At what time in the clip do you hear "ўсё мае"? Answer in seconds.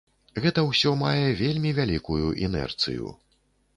0.69-1.27